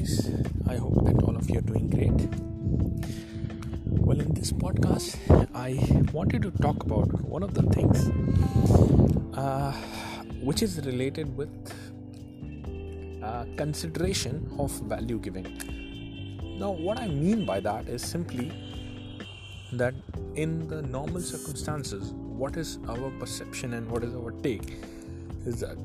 [0.00, 0.30] guys?
[0.66, 2.20] I hope that all of you are doing great.
[4.06, 5.16] Well, in this podcast,
[5.54, 5.70] I
[6.12, 8.08] wanted to talk about one of the things
[9.36, 9.72] uh,
[10.42, 11.50] which is related with
[13.22, 15.46] uh, consideration of value giving.
[16.58, 18.52] Now, what I mean by that is simply
[19.72, 19.94] that
[20.34, 24.78] in the normal circumstances, what is our perception and what is our take
[25.44, 25.76] is that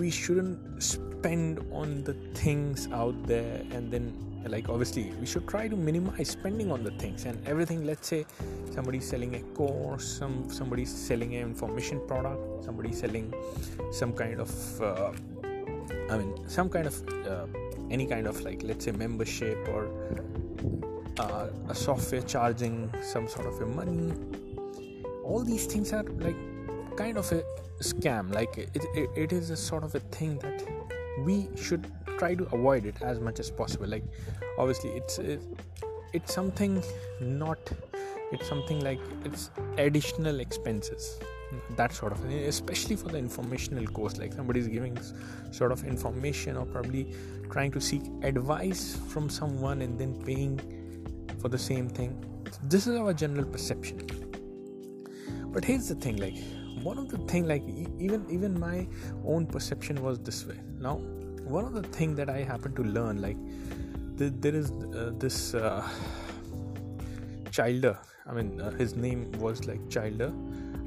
[0.00, 0.82] we shouldn't
[1.18, 4.12] spend on the things out there and then
[4.46, 7.84] like obviously we should try to minimize spending on the things and everything.
[7.84, 8.26] Let's say
[8.72, 13.32] somebody's selling a course some somebody's selling an information product somebody's selling
[13.90, 15.12] some kind of uh,
[16.10, 16.94] i mean some kind of
[17.26, 17.46] uh,
[17.90, 19.88] any kind of like let's say membership or
[21.18, 24.12] uh, a software charging some sort of a money.
[25.24, 26.36] All these things are like
[26.96, 27.42] kind of a
[27.80, 28.32] scam.
[28.32, 30.62] Like it, it, it is a sort of a thing that
[31.24, 31.86] we should
[32.18, 33.86] try to avoid it as much as possible.
[33.86, 34.04] Like
[34.58, 35.42] obviously it's it,
[36.12, 36.82] it's something
[37.20, 37.58] not
[38.32, 41.18] it's something like it's additional expenses
[41.76, 44.18] that sort of thing especially for the informational course.
[44.18, 44.98] Like somebody's giving
[45.50, 47.14] sort of information or probably
[47.50, 50.60] trying to seek advice from someone and then paying
[51.40, 52.22] for the same thing.
[52.64, 54.06] This is our general perception.
[55.52, 56.36] But here's the thing like
[56.82, 57.62] one of the thing like
[57.98, 58.86] even even my
[59.24, 60.96] own perception was this way now
[61.56, 63.38] one of the thing that i happened to learn like
[64.18, 65.86] th- there is uh, this uh,
[67.50, 67.98] childer.
[68.26, 70.32] I mean uh, his name was like childer.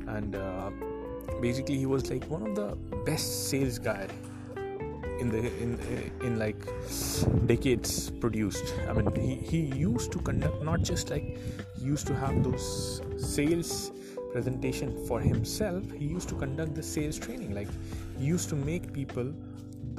[0.07, 0.71] And uh,
[1.41, 2.75] basically he was like one of the
[3.05, 4.07] best sales guy
[5.19, 5.71] in the in
[6.21, 6.61] in like
[7.45, 8.73] decades produced.
[8.87, 11.37] I mean he, he used to conduct not just like
[11.77, 13.91] he used to have those sales
[14.31, 17.53] presentation for himself he used to conduct the sales training.
[17.53, 17.69] Like
[18.17, 19.33] he used to make people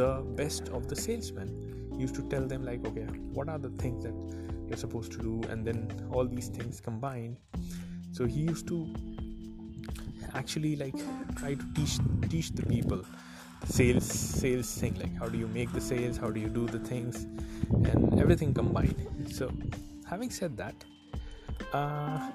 [0.00, 1.48] the best of the salesmen.
[1.92, 3.06] He used to tell them like okay
[3.38, 4.14] what are the things that
[4.66, 5.42] you're supposed to do?
[5.50, 5.78] And then
[6.12, 7.36] all these things combined.
[8.12, 8.78] So he used to
[10.34, 10.96] actually like
[11.40, 11.98] try to teach
[12.28, 13.02] teach the people
[13.64, 16.16] sales sales thing like how do you make the sales?
[16.16, 17.26] How do you do the things?
[17.90, 19.06] And everything combined.
[19.38, 19.50] So
[20.08, 20.74] having said that
[21.74, 22.30] uh,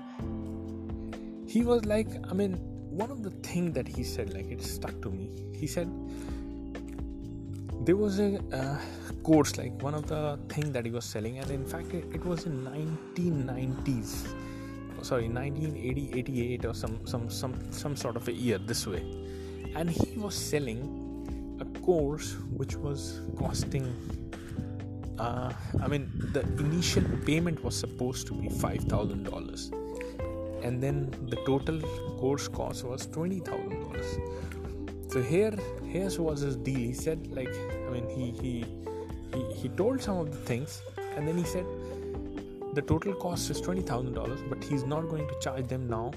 [1.54, 2.54] he was like i mean
[3.04, 5.30] one of the thing that he said like it stuck to me.
[5.54, 5.90] He said
[7.86, 8.80] there was a
[9.24, 12.24] course like one of the thing that he was selling and in fact it, it
[12.26, 14.12] was in 1990s
[15.10, 19.04] sorry 1980 88 or some some some some sort of a year this way.
[19.76, 20.80] And he was selling
[21.62, 23.86] a course which was costing
[25.20, 25.52] uh,
[25.84, 29.86] i mean the initial payment was supposed to be $5000
[30.66, 30.98] and then
[31.30, 31.80] the total
[32.20, 34.18] course cost was twenty thousand dollars.
[35.16, 35.58] So here,
[35.90, 36.78] here was his deal.
[36.78, 38.66] He said like, I mean, he he
[39.34, 40.82] he, he told some of the things,
[41.16, 41.66] and then he said
[42.74, 46.12] the total cost is twenty thousand dollars, but he's not going to charge them now.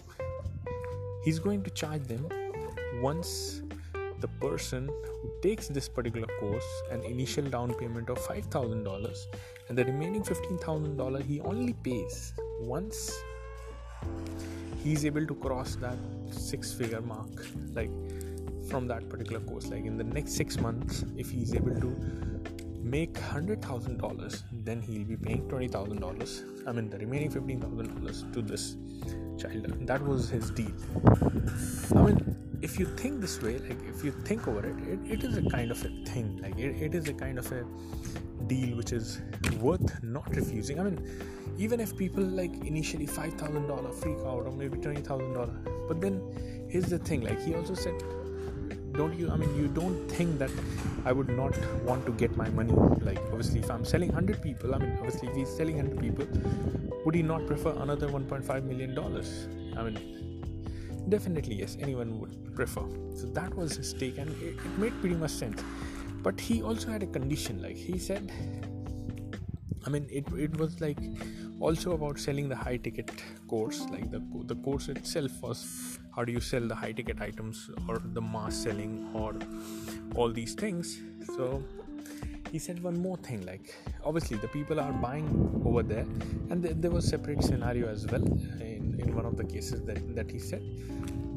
[1.23, 2.27] He's going to charge them
[3.01, 3.63] once
[4.19, 4.91] the person
[5.23, 9.27] who takes this particular course an initial down payment of $5000
[9.69, 13.13] and the remaining $15000 he only pays once
[14.83, 15.97] he's able to cross that
[16.33, 17.91] six figure mark like
[18.69, 19.69] from that particular course.
[19.69, 21.91] Like in the next six months if he's able to
[22.83, 26.43] make hundred thousand dollars then he'll be paying twenty thousand dollars.
[26.67, 28.77] I mean the remaining fifteen thousand dollars to this
[29.39, 29.87] child.
[29.87, 30.75] That was his deal.
[31.95, 35.25] I mean if you think this way like if you think over it it, it
[35.25, 36.39] is a kind of a thing.
[36.43, 37.65] Like it, it is a kind of a
[38.47, 39.21] deal which is
[39.61, 40.81] worth not refusing.
[40.81, 40.99] I mean
[41.59, 46.23] even if people like initially $5000 freak out or maybe $20000 but then
[46.71, 48.01] here's the thing like he also said
[49.01, 50.51] don't you i mean you don't think that
[51.05, 52.73] i would not want to get my money?
[53.09, 56.27] Like obviously if i'm selling 100 people i mean obviously if he's selling 100 people
[57.05, 59.49] would he not prefer another 1.5 million dollars?
[59.77, 59.99] I mean
[61.09, 62.87] definitely yes anyone would prefer.
[63.15, 65.63] So that was his take and it, it made pretty much sense.
[66.23, 68.33] But he also had a condition like he said
[69.87, 70.99] i mean it, it was like
[71.61, 73.11] also about selling the high ticket
[73.49, 77.71] course like the the course itself was how do you sell the high ticket items
[77.89, 79.35] or the mass selling or
[80.17, 81.01] all these things.
[81.37, 81.63] So
[82.51, 83.75] he said one more thing like
[84.05, 85.29] obviously the people are buying
[85.65, 86.07] over there
[86.51, 90.01] and th- there was separate scenario as well in, in one of the cases that,
[90.17, 90.63] that he said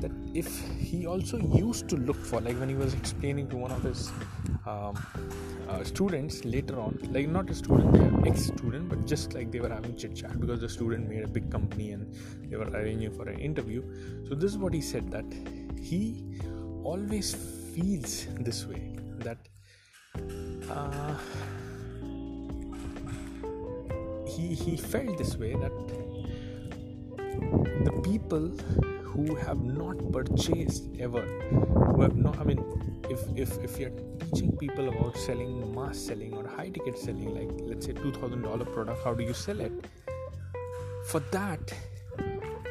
[0.02, 3.72] that if he also used to look for like when he was explaining to one
[3.72, 4.12] of his
[4.66, 4.96] um,
[5.70, 9.96] uh, students later on like not a student ex-student but just like they were having
[9.96, 12.14] chit chat because the student made a big company and
[12.50, 13.82] they were arranging for an interview.
[14.28, 15.26] So this is what he said that
[15.80, 16.26] he
[16.84, 17.34] always
[17.74, 19.38] feels this way that
[20.70, 21.16] uh,
[24.28, 25.72] he he felt this way that
[27.86, 28.52] the people
[29.14, 32.64] who have not purchased ever who have not i mean
[33.10, 37.50] if if if you're teaching people about selling mass selling or high ticket selling like
[37.70, 39.74] let's say $2000 product how do you sell it?
[41.06, 41.74] For that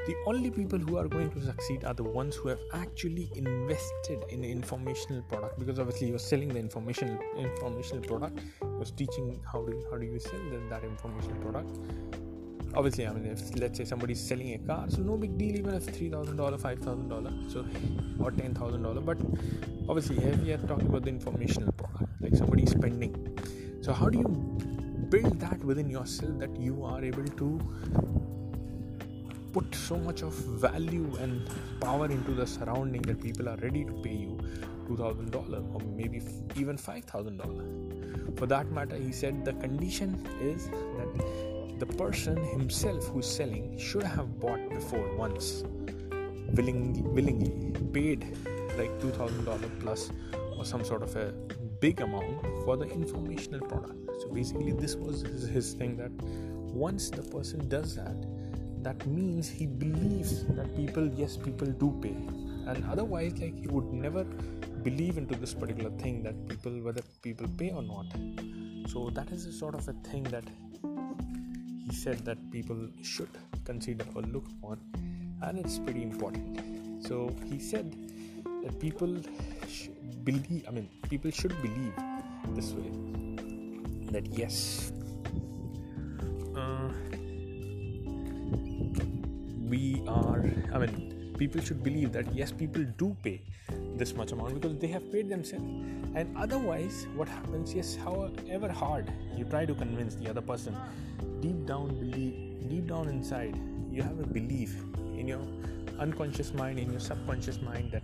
[0.07, 4.25] the only people who are going to succeed are the ones who have actually invested
[4.31, 8.41] in informational product because obviously you're selling the informational informational product
[8.79, 10.41] was teaching how do how do you sell
[10.71, 11.79] that informational product
[12.75, 15.75] obviously i mean if let's say somebody's selling a car so no big deal even
[15.75, 17.61] if $3000 $5000 so
[18.25, 19.19] or $10000 but
[19.89, 23.15] obviously here we are talking about the informational product like somebody's spending.
[23.83, 24.29] So how do you
[25.09, 27.61] build that within yourself that you are able to
[29.53, 31.49] put so much of value and
[31.81, 34.39] power into the surrounding that people are ready to pay you
[34.89, 36.23] $2000 or maybe
[36.57, 41.50] even $5000 for that matter he said the condition is that
[41.81, 45.65] the person himself who's selling should have bought before once.
[46.53, 48.37] Willingly, willingly paid
[48.77, 50.11] like $2000 plus
[50.59, 51.33] or some sort of a
[51.81, 53.95] big amount for the informational product.
[54.21, 56.13] So basically this was his, his thing that
[56.75, 58.17] once the person does that
[58.83, 62.17] that means he believes that people yes people do pay.
[62.71, 64.25] And otherwise like he would never
[64.83, 68.07] believe into this particular thing that people whether people pay or not.
[68.91, 70.45] So that is a sort of a thing that
[71.91, 73.31] said that people should
[73.65, 74.79] consider or look on
[75.43, 77.05] and it's pretty important.
[77.07, 77.95] So he said
[78.63, 79.17] that people
[80.25, 81.95] believe i mean people should believe
[82.55, 82.91] this way
[84.13, 84.93] that yes
[86.57, 86.91] uh,
[89.69, 90.45] we are
[90.75, 91.10] i mean
[91.41, 93.41] people should believe that yes people do pay
[94.03, 95.65] this much amount because they have paid themselves.
[96.15, 100.77] And otherwise what happens yes however hard you try to convince the other person
[101.41, 103.59] deep down believe deep down inside
[103.91, 104.77] you have a belief
[105.17, 105.41] in your
[105.99, 108.03] unconscious mind in your subconscious mind that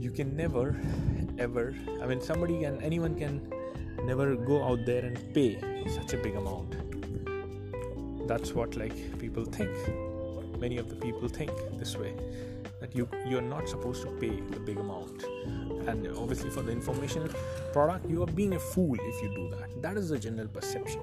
[0.00, 0.66] you can never
[1.38, 3.40] ever i mean somebody can anyone can
[4.04, 6.76] never go out there and pay such a big amount.
[8.26, 9.70] That's what like people think
[10.60, 12.14] many of the people think this way
[12.80, 15.24] that you you're not supposed to pay the big amount.
[15.88, 17.30] And obviously for the information
[17.72, 19.82] product you are being a fool if you do that.
[19.82, 21.02] That is the general perception.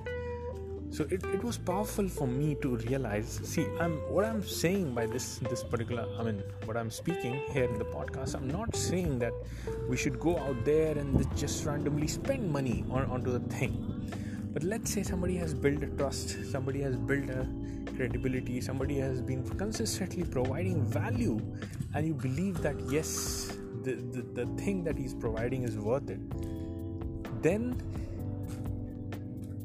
[0.89, 5.05] So it, it was powerful for me to realize see i'm what i'm saying by
[5.05, 9.19] this this particular i mean what i'm speaking here in the podcast i'm not saying
[9.19, 9.33] that
[9.89, 13.75] we should go out there and just randomly spend money on, onto the thing
[14.57, 17.47] but let's say somebody has built a trust somebody has built a
[17.95, 21.39] credibility somebody has been consistently providing value
[21.93, 26.19] and you believe that yes the, the, the thing that he's providing is worth it
[27.43, 27.79] then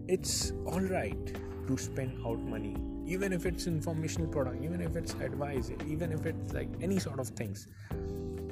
[0.09, 1.37] it's all right
[1.67, 2.77] to spend out money.
[3.07, 7.19] Even if it's informational product even if it's advice even if it's like any sort
[7.19, 7.67] of things.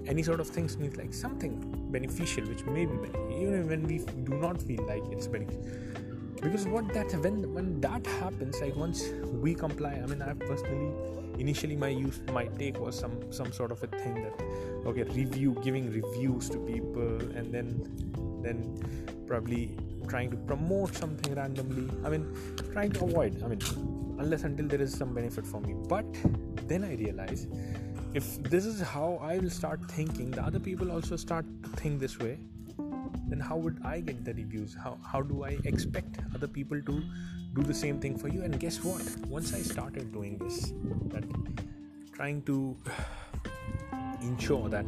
[0.06, 3.42] Any sort of things means like something beneficial which may be beneficial.
[3.42, 6.06] Even when we do not feel like it's beneficial
[6.40, 9.08] because what that when when that happens like once
[9.44, 10.92] we comply i mean i personally
[11.38, 14.42] initially my use my take was some some sort of a thing that
[14.86, 17.68] okay review giving reviews to people and then
[18.42, 18.58] then
[19.26, 19.76] probably
[20.08, 21.88] trying to promote something randomly.
[22.04, 22.24] I mean
[22.72, 23.60] trying to avoid i mean
[24.18, 25.74] unless until there is some benefit for me.
[25.88, 26.04] But
[26.68, 27.46] then i realize
[28.12, 32.00] if this is how i will start thinking the other people also start to think
[32.00, 32.38] this way
[33.28, 34.76] then how would i get the reviews?
[34.84, 37.02] How, how do i expect other people to
[37.52, 38.42] do the same thing for you.
[38.42, 39.02] And guess what?
[39.28, 40.72] Once i started doing this
[41.14, 41.24] that
[42.14, 42.76] trying to
[44.22, 44.86] ensure that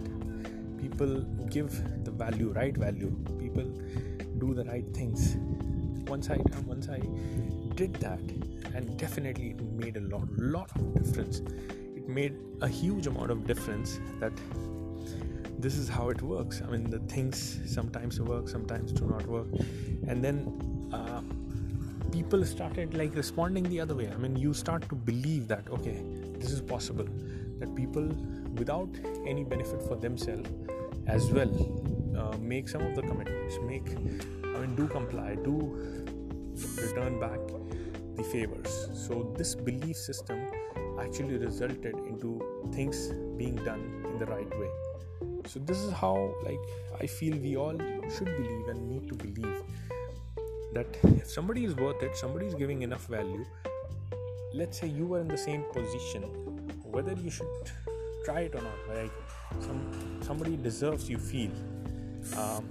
[0.81, 1.21] people
[1.57, 1.71] give
[2.05, 3.69] the value right value people
[4.39, 5.37] do the right things.
[6.15, 6.39] Once i
[6.73, 7.01] once i
[7.83, 8.21] did that
[8.75, 11.41] and definitely it made a lot lot of difference.
[12.01, 14.33] It made a huge amount of difference that
[15.59, 16.63] this is how it works.
[16.67, 19.49] I mean the things sometimes work sometimes do not work.
[20.09, 20.72] And then
[22.13, 24.09] people started like responding the other way.
[24.09, 26.03] I mean you start to believe that okay
[26.39, 27.07] this is possible
[27.59, 28.09] that people
[28.55, 28.89] without
[29.27, 30.51] any benefit for themselves
[31.07, 31.53] as well
[32.17, 33.89] uh, make some of the commitments make
[34.55, 35.57] i mean do comply do
[36.81, 37.41] return back
[38.17, 38.89] the favors.
[38.95, 40.47] So this belief system
[41.01, 42.41] actually resulted into
[42.73, 44.71] things being done in the right way.
[45.47, 46.61] So this is how like
[47.01, 47.77] i feel we all
[48.17, 49.63] should believe and need to believe
[50.73, 53.45] that if somebody is worth it somebody is giving enough value
[54.55, 56.23] let's say you are in the same position
[56.83, 57.73] whether you should
[58.25, 59.13] try it or not like
[59.61, 61.51] some somebody deserves you feel
[62.37, 62.69] um,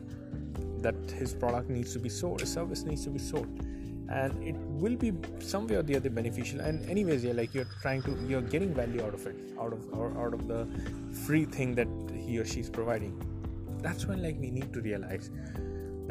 [0.81, 3.47] that his product needs to be sold, his service needs to be sold,
[4.09, 6.61] and it will be some way or the other beneficial.
[6.61, 9.87] And anyways yeah like you're trying to you're getting value out of it out of
[9.93, 10.67] or out of the
[11.25, 13.13] free thing that he or she's providing.
[13.81, 15.29] That's when like we need to realize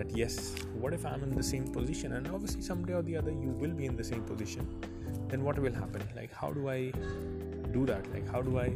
[0.00, 0.36] that yes
[0.82, 2.14] what if i'm in the same position?
[2.14, 4.66] And obviously someday or the other you will be in the same position.
[5.28, 6.02] Then what will happen?
[6.16, 6.92] Like how do i
[7.74, 8.08] do that?
[8.14, 8.68] Like how do i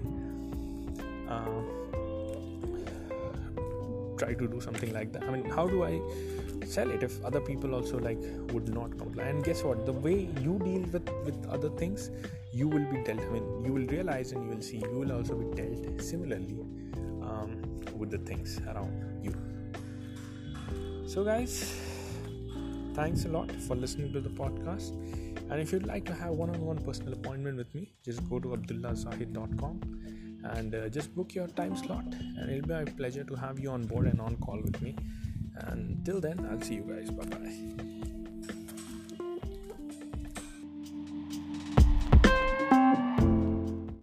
[1.36, 1.62] uh,
[4.18, 5.24] try to do something like that?
[5.24, 5.94] I mean how do i
[6.74, 8.20] sell it if other people also like
[8.52, 9.84] would not comply and guess what?
[9.86, 12.10] The way you deal with with other things
[12.52, 15.12] you will be dealt i mean you will realize and you will see you will
[15.14, 16.58] also be dealt similarly
[17.30, 17.50] um,
[17.98, 19.13] with the things around
[21.14, 21.73] so guys
[22.94, 24.97] thanks a lot for listening to the podcast.
[25.49, 30.40] And if you'd like to have one-on-one personal appointment with me just go to abdullahzahid.com
[30.56, 32.04] and uh, just book your time slot.
[32.38, 34.97] And it'll be my pleasure to have you on board and on call with me.
[35.54, 37.11] And till then i'll see you guys.
[37.11, 38.11] Bye bye